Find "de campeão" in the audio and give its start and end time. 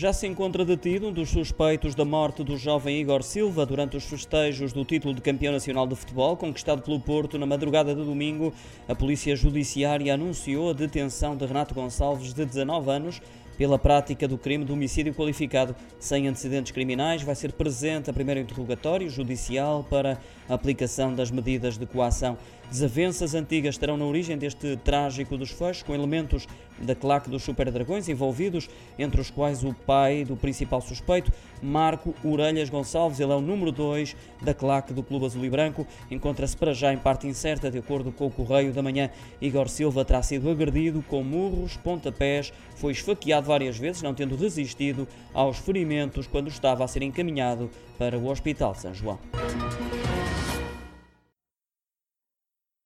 5.12-5.52